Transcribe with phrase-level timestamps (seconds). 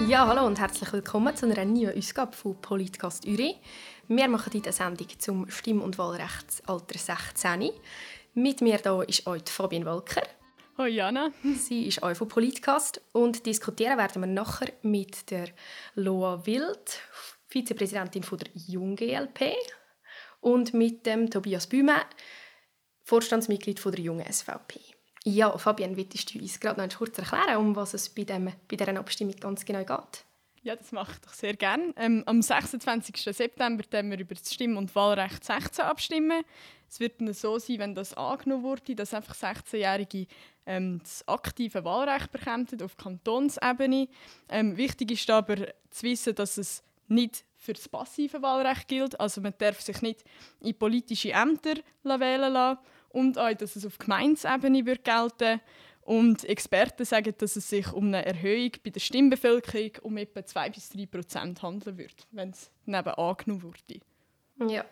[0.00, 3.54] Ja, hallo und herzlich willkommen zu einer neuen Ausgabe von Politcast Uri.
[4.08, 7.70] Wir machen heute eine Sendung zum Stimm- und Wahlrechtsalter 16.
[8.34, 10.22] Mit mir hier ist heute Fabian Walker.
[10.76, 11.30] Hallo Jana.
[11.56, 15.46] Sie ist auch von Politcast und diskutieren werden wir nachher mit der
[15.94, 17.00] Loa Wild,
[17.46, 19.54] Vizepräsidentin der Jung GLP
[20.40, 21.94] und mit dem Tobias Bühme,
[23.04, 24.93] Vorstandsmitglied der Jungen SVP.
[25.26, 28.76] Ja, Fabian, würdest du uns gerade noch kurz erklären, um was es bei, dem, bei
[28.76, 30.24] dieser Abstimmung ganz genau geht?
[30.62, 31.94] Ja, das mache ich doch sehr gerne.
[31.96, 33.16] Ähm, am 26.
[33.34, 36.42] September werden wir über das Stimm- und Wahlrecht 16 abstimmen.
[36.88, 40.26] Es wird dann so sein, wenn das angenommen wurde, dass einfach 16-Jährige
[40.66, 44.08] ähm, das aktive Wahlrecht bekommen auf Kantonsebene.
[44.48, 45.56] Ähm, wichtig ist aber
[45.90, 49.18] zu wissen, dass es nicht für das passive Wahlrecht gilt.
[49.18, 50.22] Also man darf sich nicht
[50.60, 52.78] in politische Ämter wählen lassen
[53.14, 55.60] und auch, dass es auf Gemeinsebene wird gelten
[56.02, 60.70] und Experten sagen, dass es sich um eine Erhöhung bei der Stimmbevölkerung um etwa 2
[60.70, 64.00] bis 3 Prozent handeln wird, wenn es neben angenommen wurde.
[64.68, 64.84] Ja,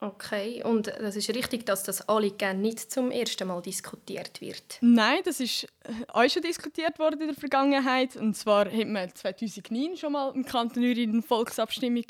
[0.00, 0.62] okay.
[0.64, 4.78] Und das ist richtig, dass das Anliegen nicht zum ersten Mal diskutiert wird?
[4.80, 8.16] Nein, das ist äh, auch schon diskutiert worden in der Vergangenheit.
[8.16, 12.06] Und zwar hat man 2009 schon mal im Kanton Uri eine Volksabstimmung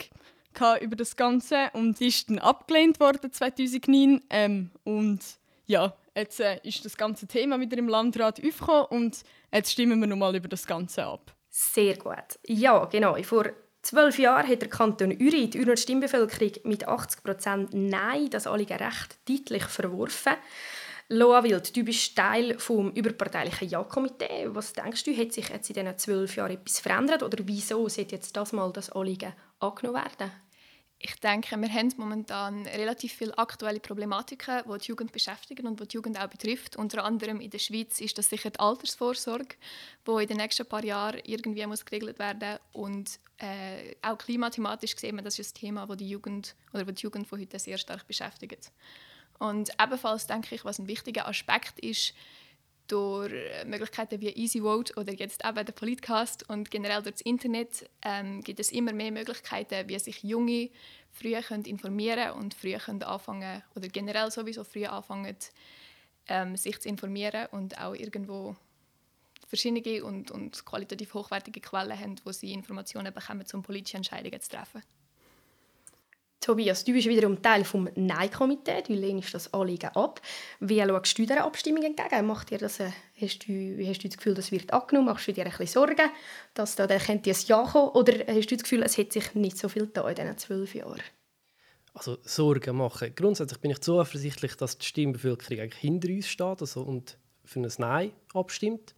[0.80, 4.22] über das Ganze und ist dann abgelehnt worden 2009.
[4.30, 5.20] Ähm, und
[5.67, 9.22] ja, jetzt äh, ist das ganze Thema wieder im Landrat aufgekommen und
[9.53, 11.34] jetzt stimmen wir nochmal über das Ganze ab.
[11.50, 12.39] Sehr gut.
[12.47, 13.20] Ja, genau.
[13.22, 13.47] Vor
[13.83, 19.17] zwölf Jahren hat der Kanton Uri die Urner Stimmbevölkerung mit 80% Nein das Anliegen recht
[19.28, 20.34] deutlich verworfen.
[21.09, 24.48] Loa Wild, du bist Teil vom überparteilichen Ja-Komitee.
[24.48, 28.17] Was denkst du, hat sich jetzt in diesen zwölf Jahren etwas verändert oder wieso sollte
[28.17, 30.33] jetzt das mal das Anliegen angenommen werden?
[31.08, 35.86] Ich denke, wir haben momentan relativ viele aktuelle Problematiken, die die Jugend beschäftigen und die
[35.86, 36.74] die Jugend auch betrifft.
[36.74, 39.54] Unter anderem in der Schweiz ist das sicher die Altersvorsorge,
[40.04, 45.14] die in den nächsten paar Jahren irgendwie muss geregelt werden und äh, auch klimathematisch sehen
[45.14, 48.04] wir, das ist ein Thema, das die Jugend oder die Jugend von heute sehr stark
[48.08, 48.72] beschäftigt.
[49.38, 52.14] Und ebenfalls denke ich, was ein wichtiger Aspekt ist,
[52.86, 53.32] durch
[53.64, 58.42] Möglichkeiten wie Easy Vote oder jetzt eben der Politcast und generell durch das Internet ähm,
[58.42, 60.70] gibt es immer mehr Möglichkeiten, wie sich Junge
[61.12, 65.36] früher können informieren und früher können anfangen oder generell sowieso früh anfangen,
[66.28, 68.56] ähm, sich zu informieren und auch irgendwo
[69.46, 74.50] verschiedene und, und qualitativ hochwertige Quellen haben, wo sie Informationen bekommen, um politische Entscheidungen zu
[74.50, 74.82] treffen.
[76.46, 78.82] Tobias, du bist wiederum Teil des Nein-Komitee.
[78.86, 80.20] Du lehnst das Anliegen ab.
[80.60, 82.24] Wie schaust du dieser Abstimmung entgegen?
[82.24, 85.08] Macht dir das, äh, hast, du, hast du das Gefühl, das wird angenommen?
[85.08, 86.08] Machst du dir ein bisschen Sorgen,
[86.54, 87.88] dass da dann könnte ein Ja kommen?
[87.88, 90.72] Oder hast du das Gefühl, es hat sich nicht so viel da in diesen zwölf
[90.72, 91.02] Jahren?
[91.94, 93.12] Also Sorgen machen.
[93.16, 97.72] Grundsätzlich bin ich zuversichtlich, dass die Stimmbevölkerung eigentlich hinter uns steht also, und für ein
[97.78, 98.94] Nein abstimmt.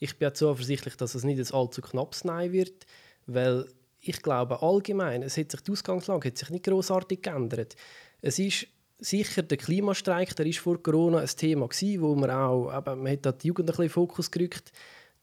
[0.00, 2.86] Ich bin auch zuversichtlich, dass es nicht ein allzu knappes Nein wird,
[3.26, 3.68] weil
[4.02, 7.76] ich glaube allgemein, es hat sich die Ausgangslage hat sich nicht großartig geändert.
[8.20, 8.66] Es ist
[8.98, 13.12] sicher der Klimastreik, der ist vor Corona ein Thema gewesen, wo man auch, eben, man
[13.12, 14.72] hat die Jugend ein bisschen Fokus gerückt.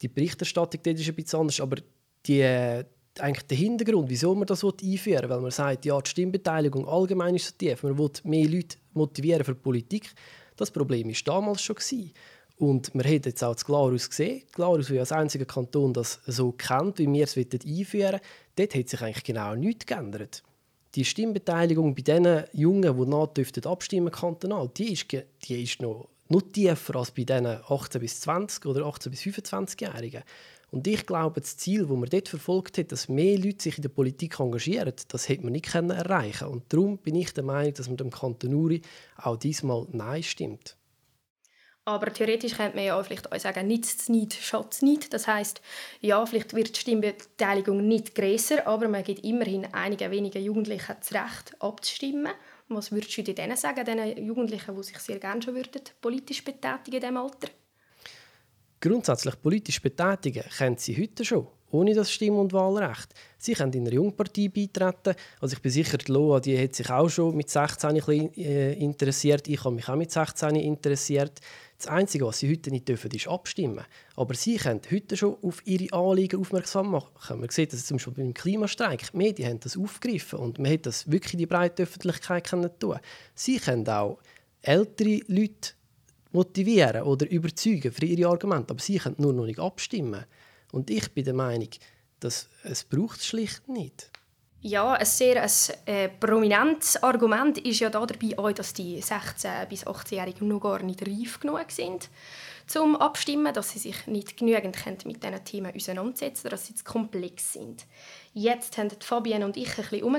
[0.00, 1.76] Die Berichterstattung dort ist ein bisschen anders, aber
[2.26, 2.42] die,
[3.18, 7.34] eigentlich der Hintergrund, wieso man das einführen will, weil man sagt, ja, die Stimmbeteiligung allgemein
[7.34, 10.10] ist so tief, man will mehr Leute motivieren für Politik.
[10.56, 12.12] Das Problem war damals schon gewesen.
[12.60, 14.42] Und man hat jetzt auch das Glarus gesehen.
[14.52, 18.20] Glarus, wie als einziger Kanton das so kennt, wie wir es einführen wollen,
[18.56, 20.42] dort hat sich eigentlich genau nichts geändert.
[20.94, 26.42] Die Stimmbeteiligung bei den Jungen, die nach abstimmen kantonal, die ist, die ist noch, noch
[26.42, 30.22] tiefer als bei den 18 bis 20 oder 18 bis 25-Jährigen.
[30.70, 33.82] Und ich glaube, das Ziel, das man dort verfolgt hat, dass mehr Leute sich in
[33.82, 37.88] der Politik engagieren, das hat man nicht erreichen Und darum bin ich der Meinung, dass
[37.88, 38.82] man dem Kanton Uri
[39.16, 40.76] auch diesmal Nein stimmt.
[41.84, 45.12] Aber theoretisch könnte man ja auch vielleicht auch sagen, nichts nicht, schadet nicht.
[45.14, 45.60] Das heißt,
[46.00, 51.12] ja, vielleicht wird die Stimmbeteiligung nicht größer, aber man gibt immerhin einigen wenigen Jugendlichen das
[51.12, 52.32] Recht abzustimmen.
[52.68, 56.94] Was würdest du denen sagen, den Jugendlichen, die sich sehr gerne schon würden, politisch betätigen
[56.94, 57.48] in diesem Alter?
[58.80, 63.14] Grundsätzlich politisch betätigen können sie heute schon ohne das Stimm- und Wahlrecht.
[63.38, 65.14] Sie können in einer Jungpartei beitreten.
[65.40, 68.34] Also ich bin sicher, die Loa die hat sich auch schon mit 16 ein bisschen,
[68.34, 69.48] äh, interessiert.
[69.48, 71.40] Ich habe mich auch mit 16 interessiert.
[71.80, 73.86] Das Einzige, was sie heute nicht dürfen, ist abstimmen.
[74.14, 77.40] Aber sie können heute schon auf ihre Anliegen aufmerksam machen.
[77.40, 79.10] Man sieht das zum Beispiel beim Klimastreik.
[79.10, 82.70] Die Medien haben das aufgegriffen und man hat das wirklich in die breite Öffentlichkeit können
[82.78, 82.98] tun.
[83.34, 84.18] Sie können auch
[84.60, 85.70] ältere Leute
[86.32, 90.26] motivieren oder überzeugen für ihre Argumente, aber sie können nur noch nicht abstimmen.
[90.72, 91.70] Und ich bin der Meinung,
[92.20, 94.10] dass es braucht schlicht nicht.
[94.62, 95.50] Ja, ein sehr ein,
[95.86, 101.00] äh, prominentes Argument ist ja dabei auch, dass die 16- bis 18-Jährigen noch gar nicht
[101.00, 102.10] reif genug sind
[102.70, 106.84] zum Abstimmen, dass sie sich nicht genügend mit diesen Themen auseinandersetzen können, dass sie zu
[106.84, 107.84] komplex sind.
[108.32, 110.12] Jetzt haben Fabienne und ich ein bisschen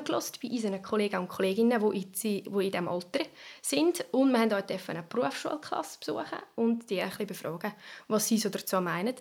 [0.43, 3.21] bei unseren Kollegen und Kolleginnen, die in, die in diesem Alter
[3.61, 4.03] sind.
[4.11, 7.71] Und wir haben heute eine Berufsschulklasse besuchen und die ein bisschen befragen,
[8.09, 9.15] was sie so dazu meinen.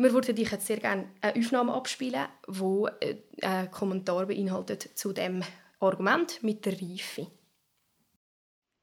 [0.00, 5.12] Wir würden dich jetzt sehr gerne eine Aufnahme abspielen, die äh, einen Kommentar beinhaltet zu
[5.12, 5.42] dem
[5.78, 7.26] Argument mit der Reife.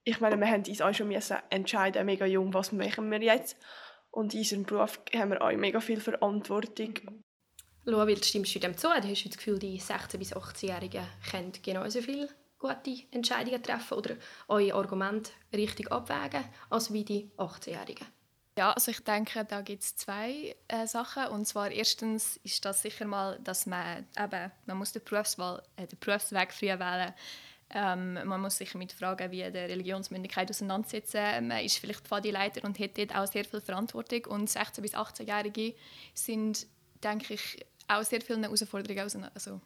[0.03, 1.11] Ich meine, wir haben uns auch schon
[1.49, 3.57] entscheiden, mega jung, was machen wir jetzt.
[4.11, 6.93] Und in unserem Beruf haben wir auch mega viel Verantwortung.
[7.85, 8.87] Lua, stimmst du dem zu?
[8.87, 12.29] Hast du das Gefühl, die 16- bis 18-Jährigen können genauso viele
[12.59, 14.17] gute Entscheidungen treffen oder
[14.49, 18.05] eure Argumente richtig abwägen als wie die 18-Jährigen?
[18.57, 21.27] Ja, also ich denke, da gibt es zwei äh, Sachen.
[21.27, 25.85] Und zwar erstens ist das sicher mal, dass man eben, man muss den, Berufswahl, äh,
[25.85, 27.13] den Berufsweg früh wählen
[27.69, 31.47] ähm, man muss sich mit Fragen wie der Religionsmündigkeit auseinandersetzen.
[31.47, 34.25] Man ist vielleicht Pfadileiter und hat dort auch sehr viel Verantwortung.
[34.27, 35.75] Und 16- bis 18-Jährige
[36.13, 36.65] sind,
[37.03, 39.61] denke ich, auch sehr viele Herausforderungen, also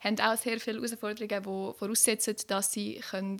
[0.00, 3.38] haben auch sehr viele Herausforderungen, die voraussetzen, dass sie können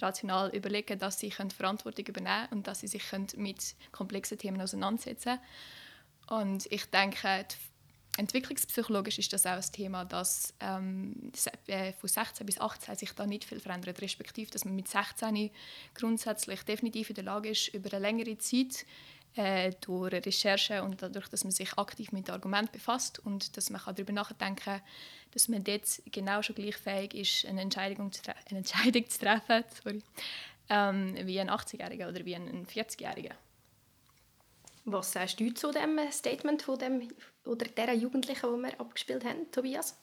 [0.00, 3.04] rational überlegen, dass sie Verantwortung übernehmen können und dass sie sich
[3.36, 5.38] mit komplexen Themen auseinandersetzen
[6.28, 6.40] können.
[6.42, 7.46] Und ich denke,
[8.18, 11.32] entwicklungspsychologisch ist das auch ein Thema, dass ähm,
[11.66, 15.50] äh, von 16 bis 18 sich da nicht viel verändert, respektive, dass man mit 16
[15.94, 18.84] grundsätzlich definitiv in der Lage ist, über eine längere Zeit
[19.34, 23.80] äh, durch Recherche und dadurch, dass man sich aktiv mit Argumenten befasst und dass man
[23.84, 24.80] darüber nachdenken kann,
[25.32, 29.64] dass man dort genau schon gleich fähig ist, eine Entscheidung zu, eine Entscheidung zu treffen
[29.82, 30.02] sorry,
[30.68, 33.34] ähm, wie ein 80-Jähriger oder wie ein 40-Jähriger.
[34.84, 37.08] Was sagst du zu dem Statement von dem
[37.44, 39.98] oder der Jugendlichen, die wir abgespielt haben, Tobias?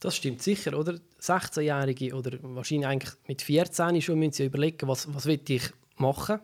[0.00, 1.00] Das stimmt sicher, oder?
[1.20, 6.40] 16-Jährige oder wahrscheinlich eigentlich mit 14 schon müssen sie überlegen, was, was will ich machen.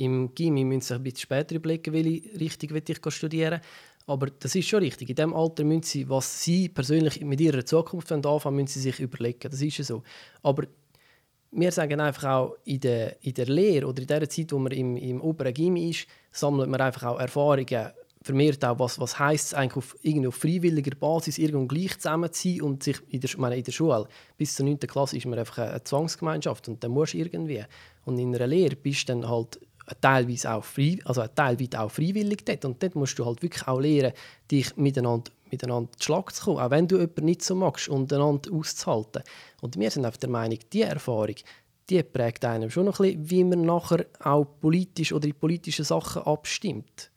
[0.00, 3.60] Im Gimmi müssen ein bisschen später überlegen, welche Richtung will ich studieren
[4.06, 5.08] aber das ist schon richtig.
[5.08, 8.98] In diesem Alter müssen sie, was sie persönlich mit ihrer Zukunft anfangen müssen sie sich
[8.98, 9.48] überlegen.
[9.48, 10.02] Das ist ja so.
[10.42, 10.64] Aber
[11.52, 14.72] wir sagen einfach auch, in der, in der Lehre oder in der Zeit, wo man
[14.72, 17.92] im, im oberen Gimmi ist, sammelt man einfach auch Erfahrungen,
[18.22, 22.32] vermehrt auch, was, was heisst es eigentlich auf, irgendwie auf freiwilliger Basis irgendwo gleich zusammen
[22.32, 24.78] zu sein und sich in der, meine, in der Schule, bis zur 9.
[24.80, 27.64] Klasse ist man einfach eine Zwangsgemeinschaft und dann musst du irgendwie.
[28.04, 29.60] Und in einer Lehre bist du dann halt
[30.00, 32.64] teilweise auch, frei, also teilweise auch freiwillig dort.
[32.64, 34.12] Und dort musst du halt wirklich auch lernen,
[34.50, 38.12] dich miteinander, miteinander zu Schlag zu kommen, auch wenn du jemanden nicht so magst, und
[38.12, 39.22] einander auszuhalten.
[39.60, 41.36] Und wir sind auf der Meinung, diese Erfahrung,
[41.88, 45.84] die prägt einem schon noch ein bisschen, wie man nachher auch politisch oder in politischen
[45.84, 47.10] Sachen abstimmt.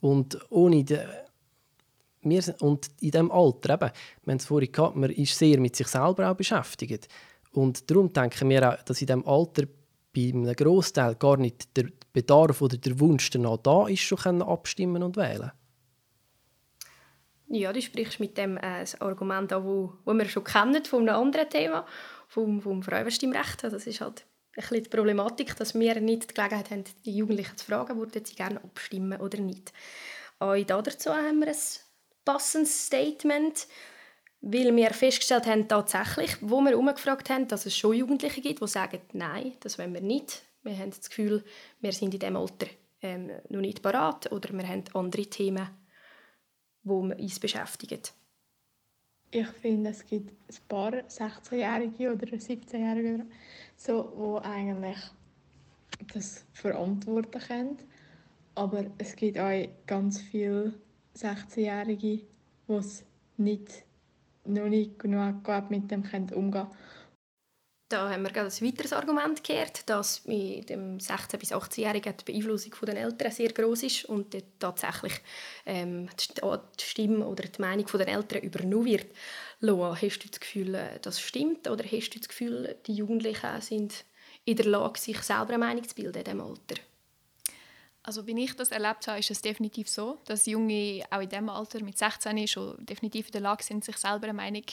[0.00, 0.98] Und ohne die,
[2.22, 3.92] wir sind, und in diesem Alter, eben,
[4.24, 7.08] wir haben es vorhin gehabt, man ist sehr mit sich selber auch beschäftigt.
[7.52, 9.64] Und darum denken wir auch, dass in diesem Alter
[10.14, 15.02] bei einem Großteil gar nicht der Bedarf oder der Wunsch danach da ist, schon abstimmen
[15.02, 15.52] und wählen
[17.48, 21.20] Ja, du sprichst mit dem äh, Argument an, wo, wo wir schon kennen von einem
[21.20, 21.86] anderen Thema,
[22.28, 23.64] vom, vom Frauenstimmrecht.
[23.64, 24.24] Das ist halt
[24.54, 28.24] ein bisschen die Problematik, dass wir nicht die Gelegenheit haben, die Jugendlichen zu fragen, würden
[28.24, 29.72] sie gerne abstimmen oder nicht.
[30.38, 31.56] Auch dazu haben wir ein
[32.24, 33.66] passendes Statement
[34.42, 38.66] weil wir festgestellt haben, tatsächlich, wo wir umgefragt haben, dass es schon Jugendliche gibt, die
[38.66, 40.42] sagen, nein, das wollen wir nicht.
[40.64, 41.44] Wir haben das Gefühl,
[41.80, 42.66] wir sind in diesem Alter
[43.02, 45.68] ähm, noch nicht parat oder wir haben andere Themen,
[46.82, 48.00] die uns beschäftigen.
[49.30, 53.24] Ich finde, es gibt ein paar 16-Jährige oder 17-Jährige,
[53.76, 54.98] so, die eigentlich
[56.12, 57.78] das verantworten können.
[58.54, 60.74] Aber es gibt auch ganz viele
[61.16, 62.26] 16-Jährige,
[62.68, 63.04] die es
[63.36, 63.84] nicht
[64.44, 66.70] noch nicht genug mit dem umgehen können.
[67.92, 72.24] Da haben wir gerade ein weiteres Argument gehört, dass mit dem 16- bis 18-Jährigen die
[72.24, 75.12] Beeinflussung der Eltern sehr groß ist und tatsächlich
[75.66, 79.08] ähm, die Stimme oder die Meinung der Eltern übernommen wird.
[79.60, 81.68] Loa, hast du das Gefühl, äh, das stimmt?
[81.68, 84.06] Oder hast du das Gefühl, die Jugendlichen sind
[84.46, 86.76] in der Lage, sich selber eine Meinung zu bilden in diesem Alter?
[88.04, 91.48] Also wie ich das erlebt habe, ist es definitiv so, dass Junge auch in diesem
[91.48, 94.64] Alter mit 16 schon definitiv in der Lage sind, sich selber eine Meinung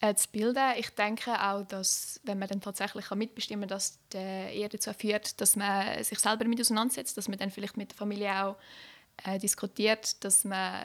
[0.00, 0.74] äh, zu bilden.
[0.76, 5.40] Ich denke auch, dass wenn man dann tatsächlich mitbestimmen kann, dass der eher dazu führt,
[5.40, 8.56] dass man sich selber mit auseinandersetzt, dass man dann vielleicht mit der Familie auch
[9.24, 10.84] äh, diskutiert, dass man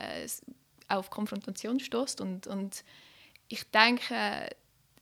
[0.88, 2.84] auch auf Konfrontation stößt und, und
[3.48, 4.50] ich denke,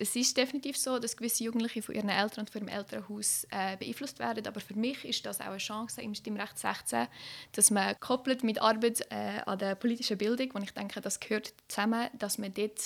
[0.03, 3.77] es ist definitiv so, dass gewisse Jugendliche von ihren Eltern und von ihrem Elternhaus äh,
[3.77, 4.45] beeinflusst werden.
[4.45, 7.07] Aber für mich ist das auch eine Chance im Stimmrecht 16,
[7.53, 11.53] dass man koppelt mit Arbeit äh, an der politischen Bildung, und ich denke, das gehört
[11.67, 12.79] zusammen, dass man dort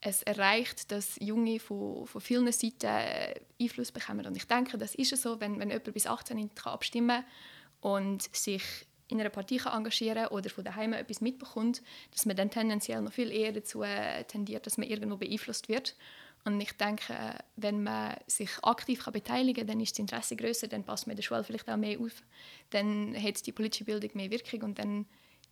[0.00, 4.26] es erreicht, dass Junge von, von vielen Seiten äh, Einfluss bekommen.
[4.26, 7.24] Und ich denke, das ist so, wenn, wenn jemand bis 18 kann abstimmen
[7.80, 8.62] und sich
[9.08, 13.12] in einer Partei kann engagieren oder von daheim etwas mitbekommt, dass man dann tendenziell noch
[13.12, 15.96] viel eher dazu äh, tendiert, dass man irgendwo beeinflusst wird.
[16.44, 17.14] Und ich denke,
[17.56, 21.16] wenn man sich aktiv kann beteiligen kann, dann ist das Interesse größer, dann passt man
[21.16, 22.22] der Schule vielleicht auch mehr auf,
[22.70, 25.06] dann hat die politische Bildung mehr Wirkung und dann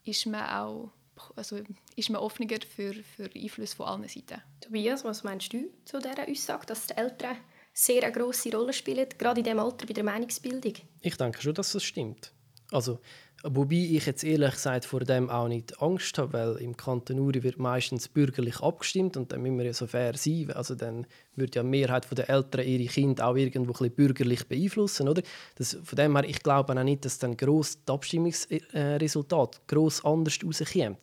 [0.05, 0.91] ist man auch
[1.35, 1.61] also
[1.97, 4.43] ist man offener für, für Einfluss von allen Seiten.
[4.61, 7.39] Tobias, was meinst du zu dieser Aussage, dass die Eltern
[7.73, 10.75] sehr eine grosse Rolle spielen, gerade in diesem Alter bei der Meinungsbildung?
[11.01, 12.33] Ich denke schon, dass das stimmt.
[12.73, 13.01] Also
[13.49, 17.45] Wobei ich jetzt ehrlich gesagt vor dem auch nicht Angst habe, weil im Kanton Uri
[17.45, 20.51] wird meistens bürgerlich abgestimmt und dann müssen wir ja so fair sein.
[20.53, 25.09] Also dann würde ja die Mehrheit der Eltern ihre Kinder auch irgendwo ein bürgerlich beeinflussen,
[25.09, 25.23] oder?
[25.55, 30.39] Das, von dem her, ich glaube auch nicht, dass dann gross die Abstimmungsresultate gross anders
[30.45, 30.97] rauskommen.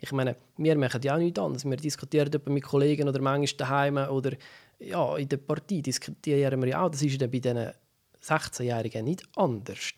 [0.00, 1.64] Ich meine, wir machen ja auch nichts anderes.
[1.64, 4.32] Wir diskutieren mit Kollegen oder manchmal daheim oder
[4.78, 6.90] ja, in der Partei diskutieren wir ja auch.
[6.90, 7.72] Das ist dann bei diesen
[8.22, 9.94] 16-Jährigen nicht anders.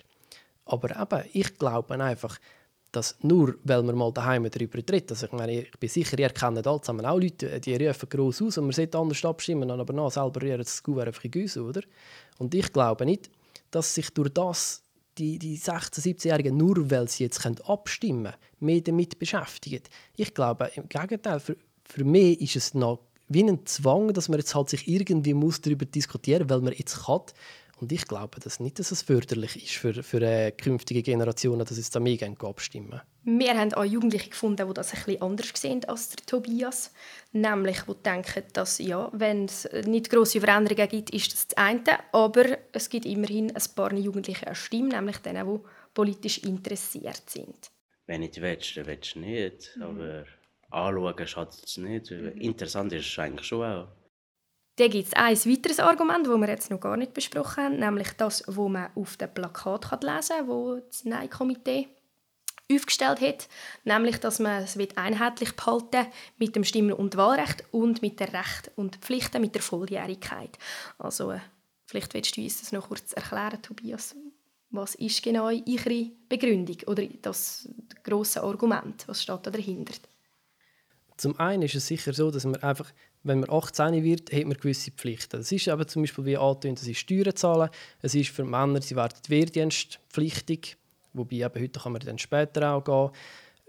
[0.70, 2.38] Aber eben, ich glaube einfach,
[2.92, 6.30] dass nur weil man mal daheim darüber redet, also ich, meine, ich bin sicher, ihr
[6.30, 9.92] kennt alle zusammen auch Leute, die rufen gross aus und man sollte anders abstimmen, aber
[9.92, 11.82] nach selber rühren das Gouverne einfach in Güsse, oder?
[12.38, 13.30] Und ich glaube nicht,
[13.70, 14.82] dass sich durch das
[15.18, 19.82] die, die 16-, 17-Jährigen, nur weil sie jetzt abstimmen können, mehr damit beschäftigen.
[20.16, 24.40] Ich glaube, im Gegenteil, für, für mich ist es noch wie ein Zwang, dass man
[24.40, 27.22] jetzt halt sich irgendwie muss darüber diskutieren muss, weil man jetzt kann.
[27.80, 31.78] Und ich glaube dass nicht, dass es förderlich ist für, für äh, künftige Generationen, dass
[31.78, 35.84] es da mehr abstimmen Wir haben auch Jugendliche gefunden, die das ein bisschen anders sehen
[35.86, 36.92] als der Tobias.
[37.32, 41.98] Nämlich, die denken, dass ja, wenn es nicht grosse Veränderungen gibt, ist das das eine.
[42.12, 45.60] Aber es gibt immerhin ein paar Jugendliche eine Stimme, nämlich denen, die
[45.94, 47.70] politisch interessiert sind.
[48.06, 49.76] Wenn du nicht willst, dann willst du nicht.
[49.76, 49.82] Mhm.
[49.82, 50.24] Aber
[50.70, 52.10] anschauen schadet es nicht.
[52.10, 52.28] Mhm.
[52.40, 53.88] Interessant ist es eigentlich schon auch.
[54.76, 58.12] Dann gibt es ein weiteres Argument, das wir jetzt noch gar nicht besprochen haben, nämlich
[58.12, 61.88] das, was man auf dem Plakat lesen kann, das das Nein-Komitee
[62.72, 63.48] aufgestellt hat,
[63.84, 66.06] nämlich, dass man es einheitlich behalten
[66.38, 70.58] mit dem Stimmen- und Wahlrecht und mit den Rechten und Pflichten, mit der Volljährigkeit.
[70.98, 71.40] Also, äh,
[71.86, 74.14] vielleicht willst du uns das noch kurz erklären, Tobias.
[74.70, 77.68] Was ist genau Ihre Begründung oder das
[78.04, 79.02] große Argument?
[79.08, 79.94] Was steht da dahinter?
[81.16, 82.90] Zum einen ist es sicher so, dass man einfach
[83.22, 85.38] wenn man 18 wird, hat man gewisse Pflichten.
[85.38, 87.70] Das ist eben zum Beispiel, wie angetönt, das ist Steuern zahlen.
[88.00, 90.76] Es ist für Männer, sie werden wehrdienstpflichtig,
[91.12, 93.10] wobei eben heute kann man dann später auch gehen.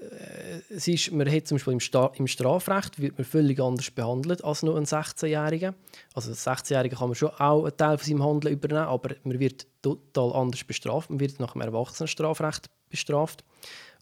[0.02, 3.92] Äh, es ist, man hat zum Beispiel im, Sta im Strafrecht wird man völlig anders
[3.92, 5.74] behandelt als nur ein 16-Jähriger.
[6.14, 9.40] Also als 16-Jähriger kann man schon auch einen Teil von seinem Handeln übernehmen, aber man
[9.40, 11.10] wird total anders bestraft.
[11.10, 13.44] Man wird nach dem Erwachsenenstrafrecht bestraft.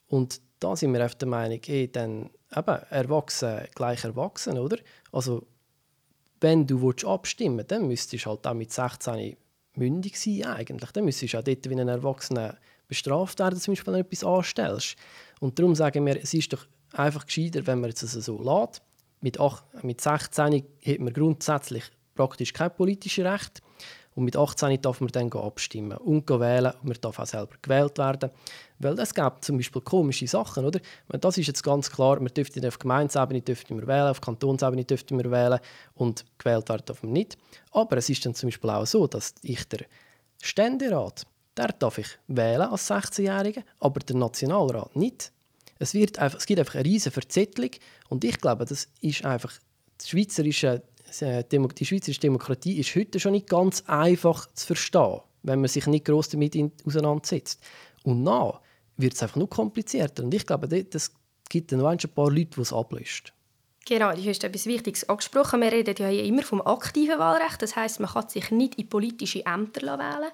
[0.07, 4.77] Und da sind wir auf der Meinung, hey, dann eben, erwachsen gleich erwachsen, oder?
[5.11, 5.45] Also,
[6.41, 9.35] wenn du willst abstimmen dann müsstest du halt auch mit 16
[9.75, 10.91] mündig sein eigentlich.
[10.91, 14.23] Dann müsstest du auch dort wie ein Erwachsener bestraft werden, zum Beispiel, wenn du etwas
[14.23, 14.95] anstellst.
[15.39, 18.81] Und darum sagen wir, es ist doch einfach gescheiter, wenn man es so lässt.
[19.21, 21.83] Mit, 8, mit 16 hat man grundsätzlich
[22.15, 23.61] praktisch kein politisches Recht.
[24.19, 27.97] Und mit 18 darf man dann abstimmen und wählen und man darf auch selber gewählt
[27.97, 28.31] werden.
[28.79, 30.81] Weil es gibt zum Beispiel komische Sachen, oder?
[31.07, 35.13] Das ist jetzt ganz klar, man dürfte auf Gemeindeebene dürfte man wählen, auf Kantonsebene dürfte
[35.13, 35.61] man wählen
[35.93, 37.37] und gewählt werden darf man nicht.
[37.71, 39.85] Aber es ist dann zum Beispiel auch so, dass ich der
[40.41, 45.31] Ständerat, der darf ich wählen als 16-Jähriger, aber der Nationalrat nicht.
[45.77, 47.71] Es, wird einfach, es gibt einfach eine riesige Verzettelung
[48.09, 49.53] und ich glaube, das ist einfach
[49.97, 55.69] das schweizerische, die schweizerische Demokratie ist heute schon nicht ganz einfach zu verstehen, wenn man
[55.69, 57.61] sich nicht gross damit auseinandersetzt.
[58.03, 58.61] Und nach
[58.97, 60.23] wird es einfach noch komplizierter.
[60.23, 61.11] Und ich glaube, das
[61.49, 63.33] gibt dann noch ein paar Leute, die es ablöst.
[63.85, 65.61] Genau, du hast etwas Wichtiges angesprochen.
[65.61, 67.61] Wir reden ja immer vom aktiven Wahlrecht.
[67.61, 70.31] Das heißt, man kann sich nicht in politische Ämter wählen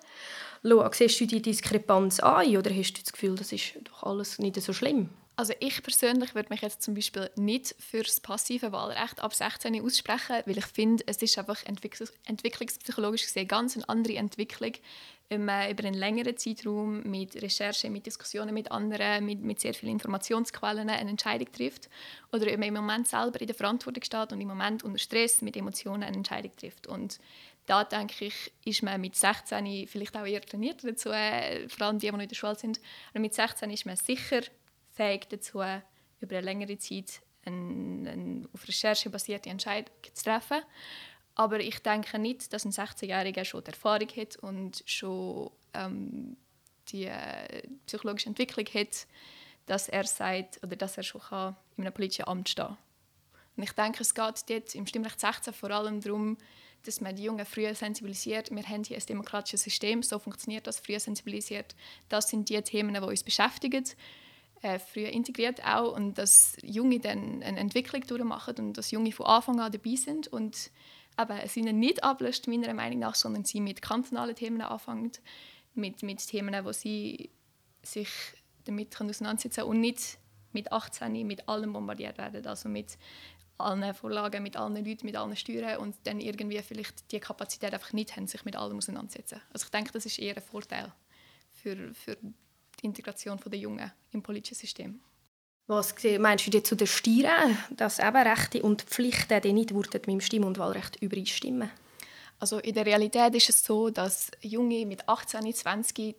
[0.63, 0.93] lassen.
[0.93, 4.61] siehst du die Diskrepanz an oder hast du das Gefühl, das ist doch alles nicht
[4.61, 5.09] so schlimm?
[5.37, 9.83] Also ich persönlich würde mich jetzt zum Beispiel nicht für das passive Wahlrecht ab 16
[9.83, 14.71] aussprechen, weil ich finde, es ist einfach entwicklungspsychologisch gesehen ganz eine andere Entwicklung,
[15.29, 19.93] man über einen längeren Zeitraum mit Recherche, mit Diskussionen mit anderen, mit, mit sehr vielen
[19.93, 21.89] Informationsquellen eine Entscheidung trifft
[22.31, 25.57] oder man im Moment selber in der Verantwortung steht und im Moment unter Stress mit
[25.57, 26.85] Emotionen eine Entscheidung trifft.
[26.87, 27.19] Und
[27.65, 31.97] da denke ich, ist man mit 16 vielleicht auch eher trainiert dazu, äh, vor allem
[31.97, 32.79] die, die noch in der Schule sind.
[33.09, 34.41] Aber mit 16 ist man sicher
[34.95, 35.59] fähig dazu,
[36.21, 40.61] über eine längere Zeit eine, eine auf Recherche basierte Entscheidung zu treffen.
[41.35, 46.37] Aber ich denke nicht, dass ein 16-Jähriger schon die Erfahrung hat und schon ähm,
[46.89, 49.05] die äh, psychologische Entwicklung hat,
[49.65, 52.77] dass er sagt oder dass er schon kann in einem politischen Amt stehen kann.
[53.57, 56.37] Und ich denke, es geht dort im Stimmrecht 16 vor allem darum,
[56.83, 58.51] dass man die Jungen früher sensibilisiert.
[58.51, 61.75] Wir haben hier ein demokratisches System, so funktioniert das, früher sensibilisiert.
[62.09, 63.85] Das sind die Themen, die uns beschäftigen.
[64.65, 69.27] Äh, früher integriert auch und dass Junge dann eine Entwicklung durchmachen und dass Junge von
[69.27, 70.71] Anfang an dabei sind und
[71.17, 75.11] aber es ihnen nicht ablöst, meiner Meinung nach, sondern sie mit kantonalen Themen anfangen,
[75.75, 77.29] mit, mit Themen, wo sie
[77.83, 78.09] sich
[78.63, 80.17] damit auseinandersetzen können und nicht
[80.51, 82.97] mit 18 mit allem bombardiert werden, also mit
[83.59, 87.93] allen Vorlagen, mit allen Leuten, mit allen Steuern und dann irgendwie vielleicht die Kapazität einfach
[87.93, 89.41] nicht haben, sich mit allem auseinandersetzen.
[89.53, 90.91] Also ich denke, das ist eher ein Vorteil
[91.51, 92.17] für, für
[92.81, 94.99] die Integration der Jungen im politischen System.
[95.67, 100.21] Was meinst du zu den Steuern, dass eben Rechte und Pflichten die nicht mit dem
[100.21, 101.71] Stimm- und Wahlrecht übereinstimmen?
[102.39, 106.15] Also in der Realität ist es so, dass Junge mit 18, 20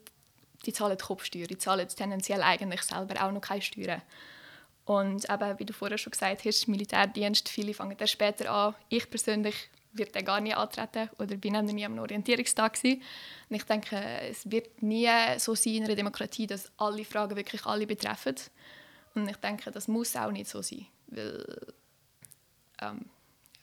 [0.64, 4.02] die zahlen Kopfsteuer, die zahlen tendenziell eigentlich selber auch noch keine Steuern.
[4.84, 8.74] Und eben, wie du vorher schon gesagt hast, Militärdienst, viele fangen dann später an.
[8.88, 13.02] Ich persönlich werde dann gar nie antreten oder bin dann nie am Orientierungstag gewesen.
[13.48, 13.96] Und ich denke,
[14.30, 18.36] es wird nie so sein in einer Demokratie, dass alle Fragen wirklich alle betreffen.
[19.14, 20.86] Und ich denke, das muss auch nicht so sein.
[21.08, 21.66] Weil,
[22.82, 23.06] ähm,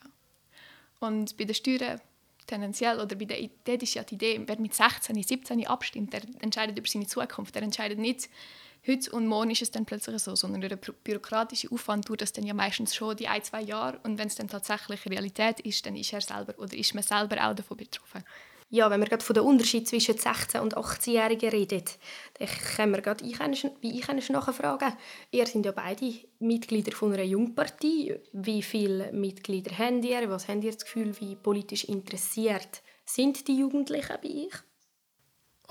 [0.04, 1.08] ja.
[1.08, 2.02] Und bei den Steuern
[2.48, 6.22] tendenziell, oder bei der Idee ist ja die Idee, wer mit 16, 17 abstimmt, der
[6.40, 7.56] entscheidet über seine Zukunft.
[7.56, 8.30] Der entscheidet nicht,
[8.88, 12.46] heute und morgen ist es dann plötzlich so, sondern der bürokratische Aufwand tut das dann
[12.46, 14.00] ja meistens schon die ein, zwei Jahre.
[14.04, 17.38] Und wenn es dann tatsächlich Realität ist, dann ist er selber oder ist man selber
[17.48, 18.24] auch davon betroffen.
[18.70, 21.84] Ja, wenn wir gerade von dem Unterschied zwischen 16- und 18-Jährigen reden,
[22.40, 24.94] dann können wir gerade wie ich nachfragen.
[25.30, 28.16] Ihr seid ja beide Mitglieder von einer Jungpartie.
[28.32, 30.28] Wie viele Mitglieder habt ihr?
[30.28, 34.73] Was habt ihr das Gefühl, wie politisch interessiert sind die Jugendlichen bei euch?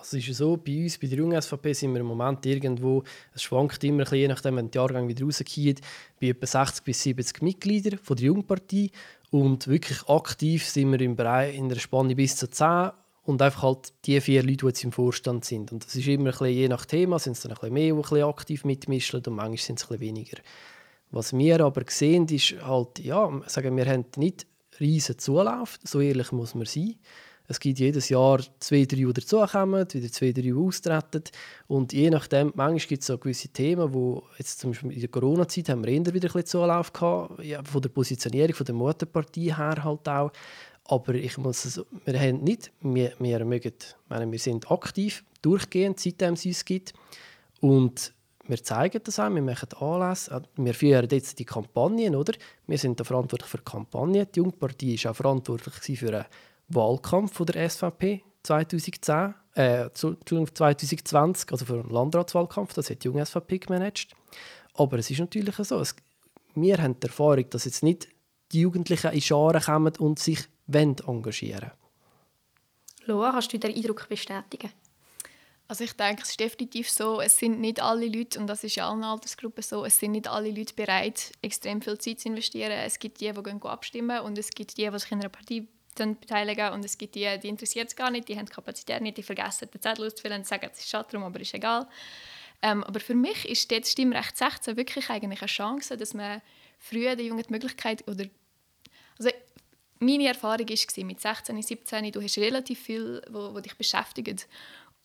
[0.03, 3.05] Also ist so, bei uns, bei der jungen SVP, sind wir im Moment irgendwo,
[3.35, 5.81] es schwankt immer ein bisschen, je nachdem, wenn der Jahrgang wieder rausgeht,
[6.21, 8.91] bei etwa 60 bis 70 Mitgliedern von der Jungpartie.
[9.31, 12.91] Und wirklich aktiv sind wir im Bereich in der Spanne bis zu 10
[13.23, 15.71] und einfach halt die vier Leute, die jetzt im Vorstand sind.
[15.71, 17.85] Und das ist immer ein bisschen, je nach Thema, sind es dann ein bisschen mehr,
[17.85, 20.39] die ein bisschen aktiv mitmischen und manchmal sind es ein bisschen weniger.
[21.13, 24.47] Was wir aber sehen, ist halt, ja, sagen wir haben nicht
[24.81, 26.97] riesen Zulauf, so ehrlich muss man sein.
[27.49, 31.25] Es gibt jedes Jahr zwei, drei, die dazukommen, wieder zwei, drei, die austreten.
[31.67, 35.09] Und je nachdem, manchmal gibt es so gewisse Themen, wo jetzt zum Beispiel in der
[35.09, 38.75] Corona-Zeit haben wir eher wieder ein bisschen Zulauf gehabt, ja, von der Positionierung von der
[38.75, 40.33] Mutterpartie her halt auch.
[40.85, 43.75] Aber ich muss es, wir haben nicht, wir, wir, mögen,
[44.09, 46.93] meine, wir sind aktiv, durchgehend, seitdem es uns gibt.
[47.61, 48.13] Und
[48.49, 52.33] wir zeigen das auch, wir machen Anlässe, wir führen jetzt die Kampagnen, oder?
[52.67, 54.27] Wir sind da verantwortlich für die Kampagne.
[54.27, 56.27] Die Jungpartie war auch verantwortlich für eine
[56.75, 63.25] Wahlkampf von der SVP 2010, äh, 2020, also für den Landratswahlkampf, das hat die junge
[63.25, 64.09] SVP gemanagt.
[64.75, 65.95] Aber es ist natürlich so, es,
[66.55, 68.09] wir haben die Erfahrung, dass jetzt nicht
[68.53, 70.41] die Jugendlichen in Scharen kommen und sich
[70.73, 71.73] engagieren
[73.05, 74.71] Loa, kannst du den Eindruck bestätigen?
[75.69, 78.77] Also ich denke, es ist definitiv so, es sind nicht alle Leute, und das ist
[78.77, 82.73] in allen Altersgruppen so, es sind nicht alle Leute bereit, extrem viel Zeit zu investieren.
[82.73, 85.67] Es gibt die, die gehen abstimmen und es gibt die, die sich in einer Partei
[85.95, 89.03] dann beteiligen und es gibt die, die interessiert es gar nicht, die haben die Kapazität
[89.03, 91.87] nicht, die vergessen den Zettel auszufüllen sagen, es ist schade drum, aber ist egal.
[92.63, 96.41] Ähm, aber für mich ist das Stimmrecht 16 wirklich eigentlich eine Chance, dass man
[96.79, 98.25] früher den Jungen die Möglichkeit oder
[99.19, 99.31] also
[99.99, 104.49] meine Erfahrung war mit 16, 17, du hast relativ viel, wo, wo dich beschäftigt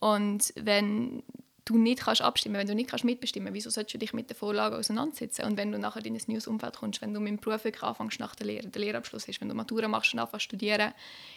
[0.00, 1.22] und wenn
[1.68, 4.36] du nicht kannst abstimmen, wenn du nicht kannst mitbestimmen, wieso sollst du dich mit der
[4.36, 5.44] Vorlage auseinandersetzen?
[5.44, 8.20] Und wenn du nachher in ein neues Umfeld kommst, wenn du mit dem Beruf anfängst
[8.20, 10.92] nach der Lehre, der Lehrabschluss ist, wenn du Matura machst und anfängst studieren,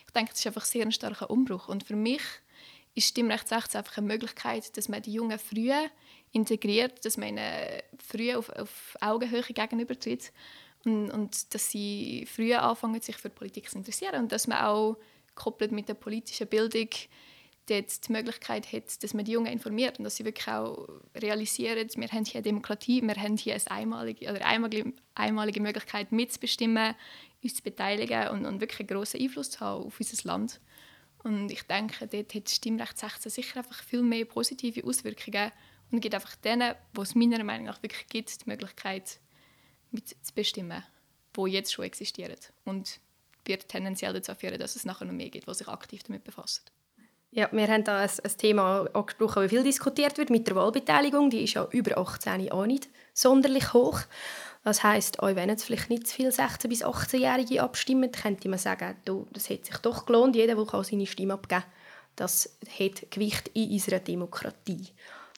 [0.06, 1.68] ich denke, das ist einfach sehr ein starker Umbruch.
[1.68, 2.22] Und für mich
[2.96, 5.72] ist Stimmrecht 16 einfach eine Möglichkeit, dass man die Jungen früh
[6.32, 10.32] integriert, dass man ihnen früh auf, auf Augenhöhe gegenübertritt
[10.86, 14.98] und, und dass sie früh anfangen, sich für Politik zu interessieren und dass man auch
[15.36, 16.90] koppelt mit der politischen Bildung
[17.72, 21.88] dort die Möglichkeit hat, dass man die Jungen informiert und dass sie wirklich auch realisieren,
[21.96, 26.96] wir haben hier eine Demokratie, wir haben hier eine einmalige, oder einmalige, einmalige Möglichkeit mitzubestimmen,
[27.42, 30.60] uns zu beteiligen und, und wirklich einen grossen Einfluss zu haben auf unser Land.
[31.24, 35.52] Und ich denke, dort hat das Stimmrecht 16 sicher einfach viel mehr positive Auswirkungen
[35.92, 39.20] und gibt einfach denen, wo es meiner Meinung nach wirklich gibt, die Möglichkeit
[39.92, 40.84] mitzubestimmen,
[41.34, 43.00] wo jetzt schon existieren und
[43.46, 46.64] wird tendenziell dazu führen, dass es nachher noch mehr gibt, die sich aktiv damit befassen.
[47.34, 51.30] Ja, wir haben da ein, ein Thema angesprochen, das viel diskutiert wird mit der Wahlbeteiligung.
[51.30, 54.02] Die ist ja über 18 auch nicht sonderlich hoch.
[54.64, 58.60] Das heisst, auch wenn jetzt vielleicht nicht zu viele 16- bis 18-Jährige abstimmen, könnte man
[58.60, 61.64] sagen, du, das hat sich doch gelohnt, jeder, der seine Stimme abgeben.
[62.18, 64.90] Das hat Gewicht in unserer Demokratie.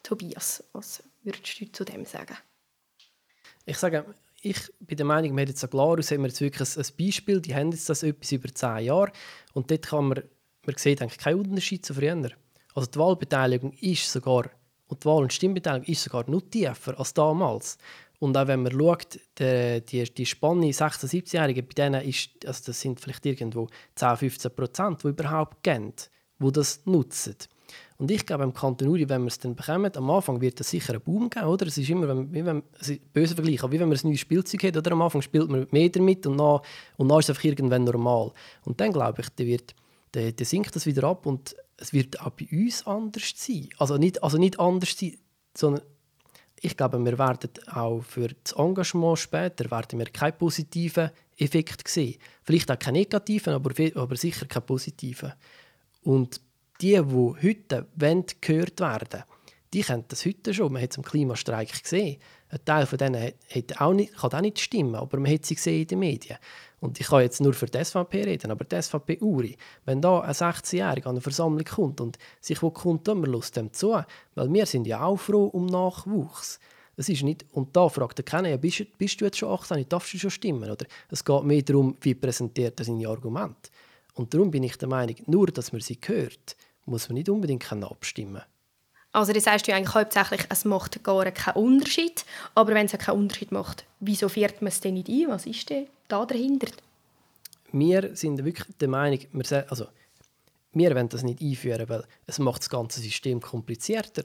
[0.01, 2.35] Tobias, was würdest du zu dem sagen?
[3.65, 4.03] Ich sage,
[4.41, 7.55] ich bin der Meinung, wir haben jetzt an Glarus haben jetzt wirklich ein, Beispiel, die
[7.55, 9.11] haben jetzt das etwas über zehn Jahre
[9.53, 10.23] und dort kann man,
[10.65, 12.29] man sieht eigentlich keinen Unterschied zu früher.
[12.75, 14.49] Also die Wahlbeteiligung ist sogar,
[14.87, 17.77] und die Wahl- und Stimmbeteiligung ist sogar noch tiefer als damals.
[18.19, 22.63] Und auch wenn man schaut, die, die, die Spanne 16-, 17-Jährigen, bei denen ist, also
[22.67, 25.93] das sind vielleicht irgendwo 10, 15 Prozent, die überhaupt gehen,
[26.39, 27.35] die das nutzen.
[27.97, 30.69] Und ich glaube, im Kanton Uri, wenn wir es dann bekommen, am Anfang wird es
[30.69, 31.67] sicher einen Boom geben, oder?
[31.67, 34.63] Es ist immer, wenn, wie wenn, also böse Vergleich, wie wenn man ein neues Spielzeug
[34.63, 34.91] hat, oder?
[34.91, 36.59] Am Anfang spielt man mehr damit und dann,
[36.97, 38.31] und dann ist es einfach irgendwann normal.
[38.63, 39.75] Und dann glaube ich, dann, wird,
[40.13, 43.69] dann, dann sinkt das wieder ab und es wird auch bei uns anders sein.
[43.77, 45.17] Also nicht, also nicht anders sein,
[45.55, 45.83] sondern
[46.61, 52.15] ich glaube, wir werden auch für das Engagement später werden wir keinen positiven Effekt sehen.
[52.43, 55.33] Vielleicht auch keinen negativen, aber, aber sicher keinen positiven.
[56.03, 56.39] Und
[56.79, 57.87] die, die heute
[58.39, 59.23] gehört werden
[59.73, 60.71] die kennen das heute schon.
[60.71, 62.19] Man hat es im Klimastreik gesehen.
[62.53, 65.55] Ein Teil von denen hat auch nicht, kann auch nicht stimmen, aber man hat sie
[65.55, 66.37] gesehen in den Medien.
[66.79, 70.19] Und ich kann jetzt nur für die SVP reden, aber die SVP Uri, wenn da
[70.19, 73.99] ein 16-Jähriger an eine Versammlung kommt und sich wo kommt, dann lässt dem zu,
[74.35, 76.59] weil wir sind ja auch froh um Nachwuchs.
[76.95, 79.89] Es ist nicht, und da fragt er keiner, ja, bist, bist, du jetzt schon 18,
[79.89, 80.69] darfst du schon stimmen?
[80.69, 83.71] Oder es geht mehr darum, wie präsentiert er seine Argumente.
[84.13, 87.71] Und darum bin ich der Meinung, nur, dass man sie hört, muss man nicht unbedingt
[87.71, 88.43] abstimmen.
[89.13, 92.25] Also das heißt ja eigentlich hauptsächlich, es macht gar keinen Unterschied.
[92.55, 95.29] Aber wenn es keinen Unterschied macht, wieso fährt man es denn nicht ein?
[95.29, 96.67] Was ist denn da dahinter?
[97.71, 99.85] Wir sind wirklich der Meinung, wir, also,
[100.73, 104.23] wir wollen das nicht einführen, weil es macht das ganze System komplizierter.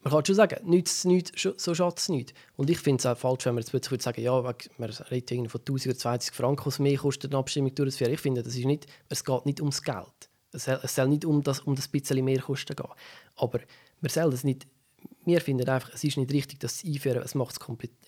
[0.00, 2.32] Man kann schon sagen, nichts, nichts, so schadet es nicht.
[2.56, 5.60] Und ich finde es auch falsch, wenn man jetzt plötzlich sagen ja, man redet von
[5.60, 8.14] 1000 oder 20 Franken, was mehr kostet eine Abstimmung durchzuführen.
[8.14, 10.30] Ich finde, das ist nicht, es geht nicht ums Geld.
[10.52, 12.90] Es soll, nicht um das, um das bisschen mehr Kosten gehen.
[13.36, 13.60] Aber
[14.00, 14.66] wir das nicht
[15.24, 17.22] wir finden einfach, es ist nicht richtig, das einführen.
[17.22, 17.58] Es macht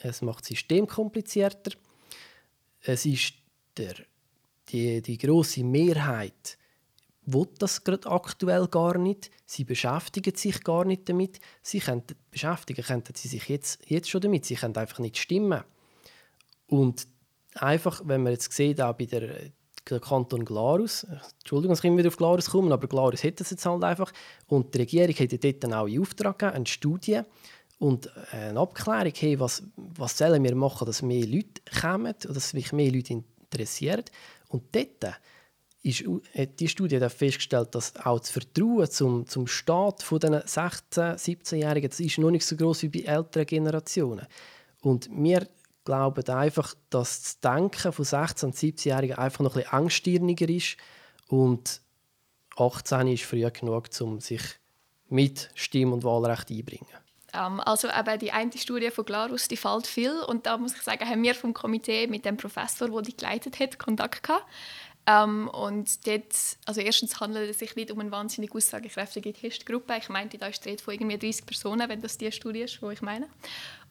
[0.01, 1.73] es macht das System komplizierter.
[2.81, 3.35] Es ist
[3.77, 3.95] der,
[4.69, 6.59] die, die große Mehrheit
[7.27, 9.31] will das gerade aktuell gar nicht.
[9.45, 11.41] Sie beschäftigen sich gar nicht damit.
[11.63, 14.47] Sie können, beschäftigen könnten sie sich jetzt, jetzt schon damit.
[14.47, 15.63] Sie können einfach nicht stimmen.
[16.69, 17.07] Und
[17.55, 19.51] einfach, wenn man jetzt sieht, auch bei der
[19.91, 21.07] der Kanton Glarus.
[21.39, 24.13] Entschuldigung, dass ich immer wieder auf Glarus komme, aber Glarus hat das jetzt halt einfach.
[24.47, 27.21] Und die Regierung hat dort dann auch in Auftrag gegeben, eine Studie
[27.79, 32.51] und eine Abklärung, hey, was, was sollen wir machen, dass mehr Leute kommen und dass
[32.51, 34.05] sich mehr Leute interessieren.
[34.49, 35.15] Und dort
[35.83, 36.05] ist,
[36.37, 41.17] hat die Studie hat festgestellt, dass auch das Vertrauen zum, zum Staat von den 16-,
[41.17, 44.27] 17-Jährigen, das ist noch nicht so groß wie bei älteren Generationen.
[44.83, 45.47] Und wir
[45.89, 50.77] glauben einfach, dass das Denken von 16- und 17-Jährigen einfach noch ein bisschen engstirniger ist
[51.29, 51.81] und
[52.59, 54.43] 18 ist früh genug, um sich
[55.09, 56.93] mit Stimm- und Wahlrecht einzubringen.
[57.33, 60.83] Ähm, also eben die eine Studie von Glarus, die fällt viel und da muss ich
[60.83, 64.45] sagen, haben wir vom Komitee mit dem Professor, der die geleitet hat, Kontakt gehabt.
[65.09, 66.35] Um, und dort,
[66.67, 69.97] also erstens handelt es sich nicht um eine wahnsinnig aussagekräftige Testgruppe.
[69.97, 72.83] Ich meinte, da ist die Rede von irgendwie 30 Personen, wenn das die Studie ist,
[72.83, 73.27] die ich meine.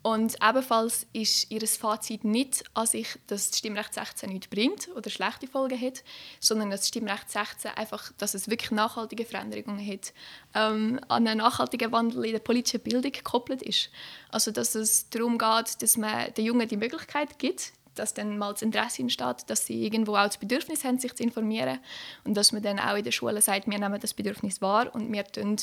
[0.07, 5.09] Und ebenfalls ist ihr Fazit nicht an sich, dass das Stimmrecht 16 nichts bringt oder
[5.09, 6.01] schlechte Folgen hat,
[6.39, 10.13] sondern dass das Stimmrecht 16 einfach, dass es wirklich nachhaltige Veränderungen hat,
[10.55, 13.89] ähm, an einen nachhaltigen Wandel in der politischen Bildung gekoppelt ist.
[14.29, 18.53] Also dass es darum geht, dass man den Jungen die Möglichkeit gibt, dass dann mal
[18.53, 21.79] das Interesse entsteht, dass sie irgendwo auch das Bedürfnis haben, sich zu informieren
[22.23, 25.11] und dass man dann auch in der Schule sagt, wir nehmen das Bedürfnis wahr und
[25.11, 25.57] wir tun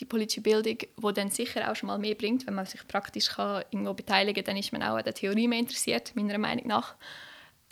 [0.00, 3.28] die politische Bildung, die dann sicher auch schon mal mehr bringt, wenn man sich praktisch
[3.30, 6.66] kann irgendwo beteiligen kann, dann ist man auch an der Theorie mehr interessiert, meiner Meinung
[6.66, 6.94] nach.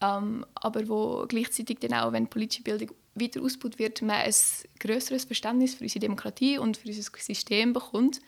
[0.02, 4.34] Ähm, aber wo gleichzeitig dann auch, wenn politische Bildung weiter ausgebaut wird, man ein
[4.78, 8.20] größeres Verständnis für unsere Demokratie und für unser System bekommt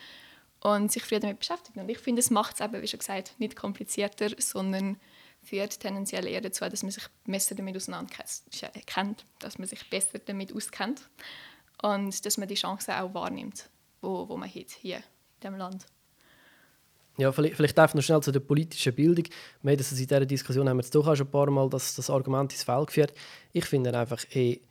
[0.61, 1.77] und sich früher damit beschäftigt.
[1.77, 4.99] Und ich finde, es macht es eben, wie schon gesagt, nicht komplizierter, sondern
[5.43, 10.55] führt tendenziell eher dazu, dass man sich besser damit auseinanderkennt, dass man sich besser damit
[10.55, 11.03] auskennt
[11.83, 13.69] und dass man die Chancen auch wahrnimmt,
[14.01, 15.03] wo, wo man hat hier in
[15.43, 15.87] diesem Land.
[17.19, 19.27] Ja, vielleicht, vielleicht darf noch schnell zu der politischen Bildung.
[19.61, 21.95] Wir das in dieser Diskussion haben wir jetzt doch auch schon ein paar Mal das,
[21.95, 23.13] das Argument ins Feld geführt.
[23.53, 24.63] Ich finde einfach, hey,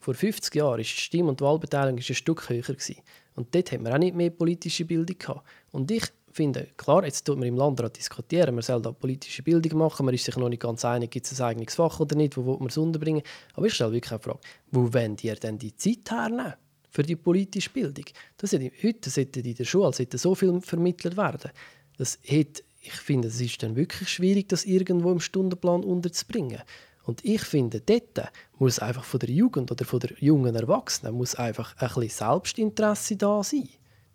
[0.00, 2.62] vor 50 Jahren war die Stimm- und Wahlbeteiligung ein Stück höher.
[2.62, 2.96] Gewesen.
[3.34, 5.46] Und dort haben wir auch nicht mehr politische Bildung gehabt.
[5.70, 6.04] Und ich
[6.36, 10.14] finde, klar, jetzt tut man im Landrat diskutieren, man soll da politische Bildung machen, man
[10.14, 12.58] ist sich noch nicht ganz einig, gibt es ein eigenes Fach oder nicht, wo will
[12.58, 13.22] man es unterbringen.
[13.54, 16.54] Aber ich stelle wirklich eine Frage, wo wollt ihr denn die Zeit hernehmen
[16.90, 18.04] für die politische Bildung?
[18.36, 21.50] Das sollte, heute sollte in der Schule sollte so viel vermittelt werden.
[21.96, 26.62] Das hat ich finde, es ist dann wirklich schwierig, das irgendwo im Stundenplan unterzubringen.
[27.02, 31.34] Und ich finde, dort muss einfach von der Jugend oder von der jungen Erwachsenen muss
[31.34, 33.68] einfach ein bisschen Selbstinteresse da sein.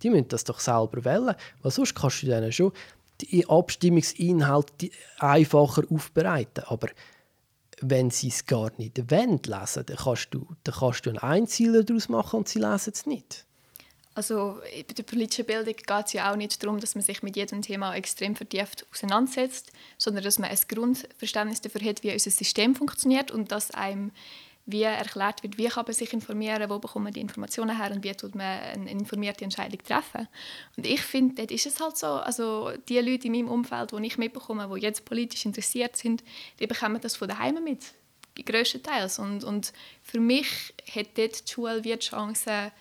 [0.04, 2.72] Die müssen das doch selber wählen, weil sonst kannst du denen schon
[3.22, 6.64] die Abstimmungsinhalte einfacher aufbereiten.
[6.66, 6.90] Aber
[7.82, 11.84] wenn sie es gar nicht wollen, lesen, dann kannst du, dann kannst du einen Einzieler
[11.84, 13.46] daraus machen und sie lesen es nicht.
[14.14, 17.38] Also bei der politischen Bildung geht es ja auch nicht darum, dass man sich mit
[17.38, 22.76] jedem Thema extrem vertieft auseinandersetzt, sondern dass man ein Grundverständnis dafür hat, wie unser System
[22.76, 24.12] funktioniert und dass einem
[24.72, 28.04] wie erklärt wird, wie kann man sich informieren, wo bekommt man die Informationen her und
[28.04, 30.28] wie tut man eine informierte Entscheidung treffen.
[30.78, 34.06] Und ich finde, dort ist es halt so, also die Leute in meinem Umfeld, die
[34.06, 36.24] ich mitbekomme, die jetzt politisch interessiert sind,
[36.60, 37.94] die bekommen das von daheim mit,
[38.44, 39.20] größtenteils.
[39.20, 42.72] Und, und für mich hat dort die Schule wie die Chance,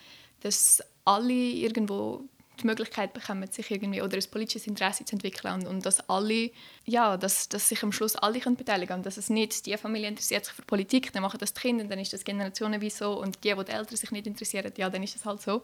[0.41, 2.25] dass alle irgendwo
[2.61, 6.51] die Möglichkeit bekommen, sich irgendwie oder ein politisches Interesse zu entwickeln und, und dass alle,
[6.85, 9.03] ja, dass, dass sich am Schluss alle können beteiligen können.
[9.03, 11.99] Dass es nicht, die Familie interessiert sich für Politik, dann machen das die Kinder, dann
[11.99, 15.17] ist das generationenweise so und die, die die Eltern sich nicht interessieren, ja, dann ist
[15.17, 15.63] es halt so.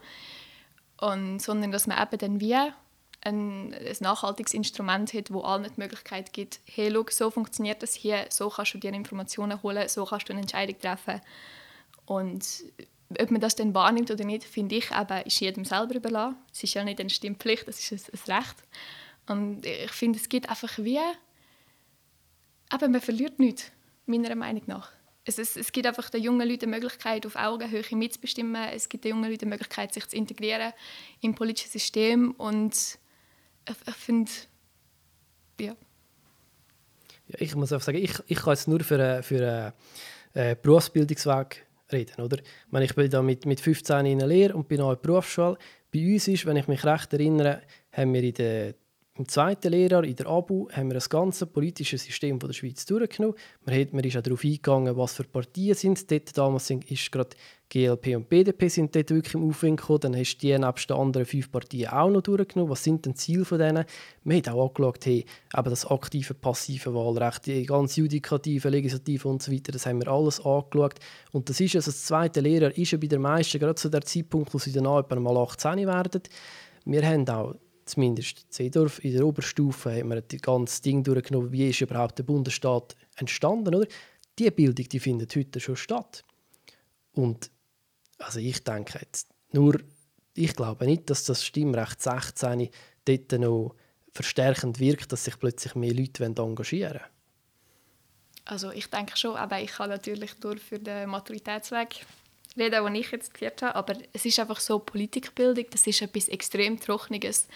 [1.01, 5.81] Und, sondern dass man eben dann wie ein, ein nachhaltiges Instrument hat, wo allen die
[5.81, 10.05] Möglichkeit gibt, hey, schau, so funktioniert das hier, so kannst du dir Informationen holen, so
[10.05, 11.21] kannst du eine Entscheidung treffen.
[12.07, 12.65] Und
[13.11, 16.37] ob man das dann wahrnimmt oder nicht, finde ich eben, ist jedem selber überlassen.
[16.53, 18.57] Es ist ja nicht eine Stimmpflicht, es ist ein, ein Recht.
[19.29, 20.99] Und ich finde, es gibt einfach wie...
[22.73, 23.71] Eben, man verliert nichts,
[24.07, 24.91] meiner Meinung nach.
[25.25, 28.71] Es, es, es gibt einfach den jungen Leuten die Möglichkeit, auf Augenhöhe mitzubestimmen.
[28.73, 30.73] Es gibt den jungen Leuten die Möglichkeit, sich zu integrieren
[31.21, 32.33] im politischen System.
[32.33, 32.75] Und
[33.69, 34.31] ich, ich finde,
[35.61, 35.75] ja.
[37.29, 37.37] ja.
[37.39, 39.75] Ich muss auch sagen, ich, ich kann jetzt nur für, für
[40.35, 42.21] einen äh, Berufsbildungsweg reden.
[42.23, 42.39] Oder?
[42.71, 45.09] Wenn ich bin da mit, mit 15 in der Lehre und bin auch in der
[45.09, 45.59] Berufsschule.
[45.93, 48.75] Bei uns ist, wenn ich mich recht erinnere, haben wir in der
[49.19, 52.85] im zweiten Lehrjahr, in der ABU, haben wir das ganze politische System von der Schweiz
[52.85, 53.37] durchgenommen.
[53.65, 56.11] Man, man ist auch darauf eingegangen, was für Partien sind.
[56.11, 57.31] Dort damals sind, ist gerade
[57.69, 60.01] GLP und BDP sind dort wirklich im Aufwind gekommen.
[60.01, 62.71] Dann hast du die nebst den anderen fünf Partien auch noch durchgenommen.
[62.71, 63.85] Was sind denn die Ziele von denen?
[64.23, 65.25] Man hat auch angeschaut, hey,
[65.57, 70.09] eben das aktive, passive Wahlrecht, die ganze Judikative, Legislative und so weiter, das haben wir
[70.09, 71.01] alles angeschaut.
[71.33, 74.03] Und das ist also das zweite Lehrjahr ist ja bei den meisten gerade zu der
[74.03, 76.23] Zeitpunkt, wo sie dann etwa mal 18 werden.
[76.85, 81.53] Wir haben auch zumindest in Seedorf, in der Oberstufe, haben wir das ganze Ding durchgenommen,
[81.53, 83.87] wie ist überhaupt der Bundesstaat entstanden, oder?
[84.39, 86.25] Die Bildung, die findet heute schon statt.
[87.13, 87.51] Und
[88.19, 89.81] also ich denke jetzt nur,
[90.35, 92.69] ich glaube nicht, dass das Stimmrecht 16
[93.07, 93.75] dort noch
[94.13, 97.11] verstärkend wirkt, dass sich plötzlich mehr Leute engagieren wollen.
[98.45, 102.07] Also ich denke schon, aber ich kann natürlich nur für den Maturitätsweg
[102.57, 106.29] reden, den ich jetzt geführt habe, aber es ist einfach so, Politikbildung, das ist etwas
[106.29, 107.49] extrem Trockenes,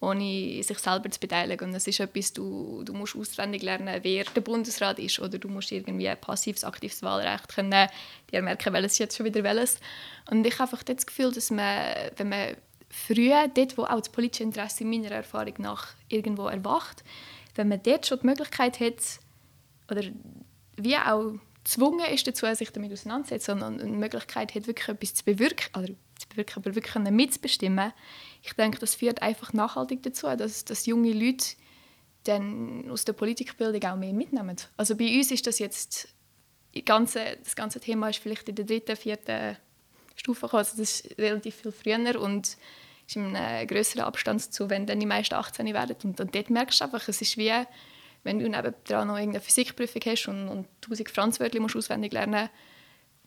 [0.00, 1.68] ohne sich selber zu beteiligen.
[1.68, 5.48] Und es ist etwas, du, du musst auswendig lernen, wer der Bundesrat ist, oder du
[5.48, 7.88] musst irgendwie ein passives, aktives Wahlrecht können,
[8.32, 9.78] dir merken, welches jetzt schon wieder welches.
[10.30, 12.56] Und ich habe einfach das Gefühl, dass man, wenn man
[12.88, 17.04] früh, dort wo auch das politische Interesse meiner Erfahrung nach irgendwo erwacht,
[17.54, 19.20] wenn man dort schon die Möglichkeit hat,
[19.90, 20.02] oder
[20.76, 25.24] wie auch gezwungen ist dazu, sich damit auseinanderzusetzen, sondern eine Möglichkeit hat, wirklich etwas zu
[25.24, 27.92] bewirken, oder zu bewirken, aber wirklich mitzubestimmen,
[28.42, 31.46] ich denke, das führt einfach nachhaltig dazu, dass, dass junge Leute
[32.24, 34.56] dann aus der Politikbildung auch mehr mitnehmen.
[34.76, 36.08] Also bei uns ist das jetzt,
[36.84, 39.56] ganze, das ganze Thema ist vielleicht in der dritten, vierten
[40.16, 42.56] Stufe gekommen, also das ist relativ viel früher und
[43.06, 45.96] ist in einem größeren Abstand zu, wenn dann die meisten 18 werden.
[46.04, 47.52] Und, und dort merkst du einfach, es ist wie
[48.22, 52.48] wenn du nebenan noch irgendeine Physikprüfung hast und, und 1000 Franzwörter musst auswendig lernen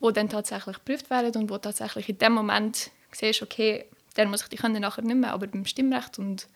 [0.04, 3.86] wo dann tatsächlich geprüft werden und wo tatsächlich in dem Moment siehst, okay,
[4.18, 6.50] der muss ich die können nachher nicht mehr, aber beim Stimmrecht und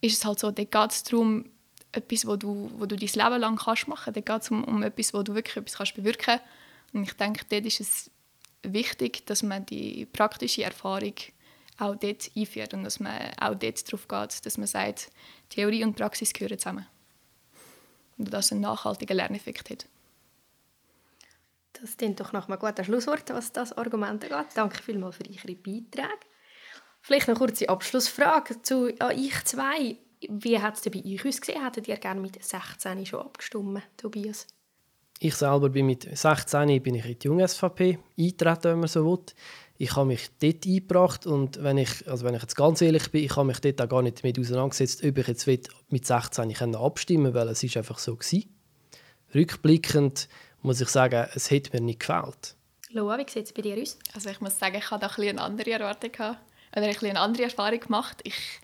[0.00, 1.46] ist es halt so, dort geht es darum,
[1.90, 4.16] etwas, wo du, wo du dein Leben lang kannst machen kannst.
[4.16, 6.38] Dort geht es um, um etwas, wo du wirklich etwas kannst bewirken.
[6.92, 8.10] Und ich denke, dort ist es
[8.62, 11.14] wichtig, dass man die praktische Erfahrung
[11.78, 15.10] auch dort einführt und dass man auch dort darauf geht, dass man sagt,
[15.48, 16.86] Theorie und Praxis gehören zusammen
[18.18, 19.86] und das einen nachhaltigen Lerneffekt hat.
[21.80, 24.52] Das klingt doch nach einem guten Schlusswort, was das Argument angeht.
[24.54, 26.18] Danke vielmals für eure Beiträge.
[27.00, 29.96] Vielleicht eine kurze Abschlussfrage zu euch zwei.
[30.28, 31.64] Wie hat es bei euch ausgesehen?
[31.64, 34.46] Hättet ihr gerne mit 16 schon abgestimmt, Tobias?
[35.20, 39.04] Ich selber bin mit 16 bin ich in die junge SVP eingetreten, wenn man so
[39.04, 39.24] will
[39.80, 43.24] ich habe mich dort eingebracht und wenn ich, also wenn ich jetzt ganz ehrlich bin,
[43.24, 46.60] ich habe mich dort auch gar nicht damit auseinandergesetzt, ob ich jetzt mit 16 ich
[46.60, 48.52] abstimmen weil es ist einfach so gewesen.
[49.34, 50.28] Rückblickend
[50.62, 52.56] muss ich sagen, es hat mir nicht gefällt.
[52.90, 53.98] Loa, wie sieht es bei dir aus?
[54.14, 56.40] Also ich muss sagen, ich hatte da ein eine andere Erwartung gehabt,
[56.72, 58.18] oder ein eine andere Erfahrung gemacht.
[58.24, 58.60] Ich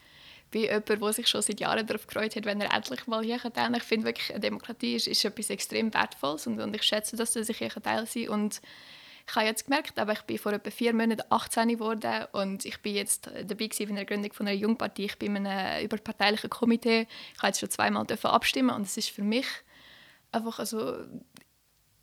[0.50, 3.38] bin jemand, der sich schon seit Jahren darauf gefreut hat, wenn er endlich mal hier
[3.38, 3.74] kann.
[3.74, 7.36] Ich finde wirklich, eine Demokratie ist, ist etwas extrem Wertvolles und, und ich schätze, dass
[7.36, 8.34] ich hier Teil sein kann.
[8.34, 8.60] Und
[9.26, 12.80] ich habe jetzt gemerkt, aber ich bin vor etwa vier Monaten 18 geworden und ich
[12.82, 15.06] bin jetzt dabei in der Gründung von einer Jungpartie.
[15.06, 17.06] Ich bin in einem überparteilichen Komitee.
[17.34, 19.46] Ich habe jetzt schon zweimal abstimmen und es ist für mich
[20.30, 20.96] einfach also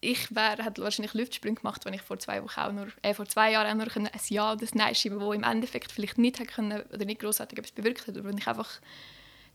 [0.03, 3.27] ich wäre, hätte wahrscheinlich Luftsprünge gemacht, wenn ich vor zwei Wochen auch nur, äh, vor
[3.27, 6.39] zwei Jahren auch nur ein Ja oder ein Nein schreiben wo im Endeffekt vielleicht nicht
[6.39, 8.81] hätte können oder nicht großartig etwas bewirkt hat, wenn ich einfach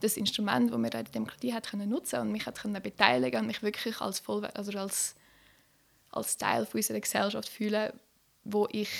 [0.00, 3.40] das Instrument, das wir in der Demokratie hat können nutzen und mich hat können beteiligen
[3.40, 5.15] und mich wirklich als voll, also als
[6.16, 7.92] als Teil von unserer Gesellschaft fühlen,
[8.44, 8.90] wo ich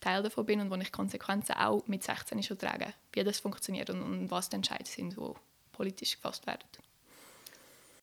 [0.00, 3.90] Teil davon bin und wo ich Konsequenzen auch mit 16 schon trage, wie das funktioniert
[3.90, 5.34] und, und was die Entscheidungen sind, die
[5.72, 6.64] politisch gefasst werden.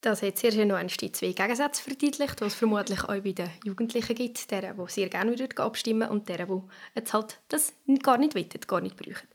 [0.02, 3.50] Das hat sehr schön noch die zwei Gegensätze verdeutlicht, die es vermutlich auch bei den
[3.64, 4.50] Jugendlichen gibt.
[4.50, 8.80] Deren, die sehr gerne abstimmen und deren, die jetzt halt das gar nicht wollen, gar
[8.80, 9.28] nicht brauchen.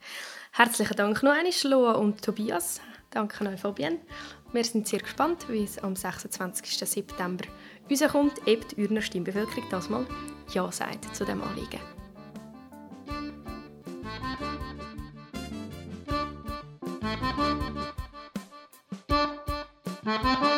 [0.53, 2.81] Herzlichen Dank noch einmal, Loa und Tobias.
[3.11, 3.99] Danke euch, Fabienne.
[4.53, 6.77] Wir sind sehr gespannt, wie es am 26.
[6.79, 7.45] September
[7.89, 10.05] rauskommt, ob die Urner Stimmbevölkerung das mal
[10.53, 11.79] Ja sagt zu diesem Anliegen.
[20.05, 20.54] Thank.